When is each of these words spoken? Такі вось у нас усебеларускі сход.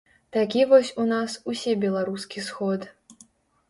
Такі 0.37 0.63
вось 0.71 0.89
у 1.03 1.05
нас 1.13 1.37
усебеларускі 1.55 2.47
сход. 2.51 2.93